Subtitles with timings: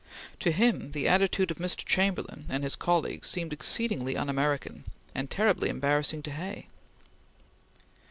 [0.39, 1.85] To him the attitude of Mr.
[1.85, 6.69] Chamberlain and his colleagues seemed exceedingly un American, and terribly embarrassing to Hay.